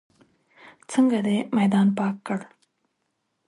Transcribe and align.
څنګه 0.91 1.19
دې 1.25 1.37
میدان 1.57 1.87
پاک 1.97 2.15
کړ. 2.27 2.39